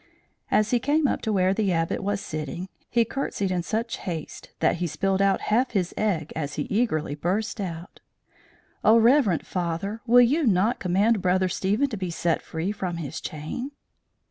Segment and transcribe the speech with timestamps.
[0.49, 4.49] As he came up to where the Abbot was sitting, he courtesied in such haste
[4.59, 7.99] that he spilled out half his egg as he eagerly burst out:
[8.83, 10.01] "O reverend Father!
[10.07, 13.69] will you not command Brother Stephen to be set free from his chain?"